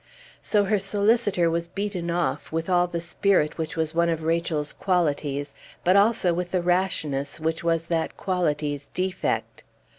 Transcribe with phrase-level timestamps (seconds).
[0.41, 4.73] So her solicitor was beaten off, with all the spirit which was one of Rachel's
[4.73, 9.61] qualities, but also with the rashness which was that quality's defect.